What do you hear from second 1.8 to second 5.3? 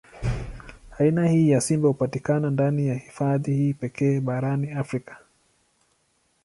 hupatikana ndani ya hifadhi hii pekee barani Afrika.